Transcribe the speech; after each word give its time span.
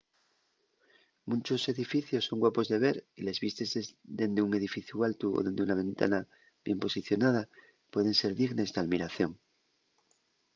munchos 1.29 1.63
edificios 1.73 2.23
son 2.27 2.37
guapos 2.43 2.67
de 2.71 2.77
ver 2.85 2.97
y 3.19 3.21
les 3.27 3.39
vistes 3.45 3.71
dende 4.19 4.45
un 4.47 4.51
edificu 4.59 4.95
altu 5.07 5.27
o 5.37 5.39
dende 5.45 5.63
una 5.67 5.79
ventana 5.83 6.19
bien 6.65 6.81
posicionada 6.85 7.41
pueden 7.93 8.15
ser 8.21 8.31
dignes 8.41 8.71
d’almiración 8.71 9.31